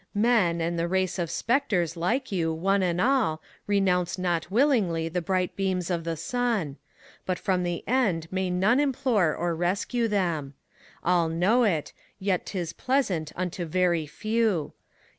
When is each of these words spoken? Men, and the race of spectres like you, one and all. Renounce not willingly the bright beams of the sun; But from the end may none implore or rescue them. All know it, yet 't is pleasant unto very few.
Men, 0.15 0.61
and 0.61 0.79
the 0.79 0.87
race 0.87 1.19
of 1.19 1.29
spectres 1.29 1.95
like 1.95 2.31
you, 2.31 2.51
one 2.51 2.81
and 2.81 2.99
all. 2.99 3.39
Renounce 3.67 4.17
not 4.17 4.49
willingly 4.49 5.09
the 5.09 5.21
bright 5.21 5.55
beams 5.55 5.91
of 5.91 6.05
the 6.05 6.17
sun; 6.17 6.77
But 7.23 7.37
from 7.37 7.61
the 7.61 7.87
end 7.87 8.27
may 8.31 8.49
none 8.49 8.79
implore 8.79 9.35
or 9.35 9.53
rescue 9.55 10.07
them. 10.07 10.55
All 11.03 11.29
know 11.29 11.65
it, 11.65 11.93
yet 12.17 12.47
't 12.47 12.57
is 12.59 12.73
pleasant 12.73 13.31
unto 13.35 13.63
very 13.63 14.07
few. 14.07 14.73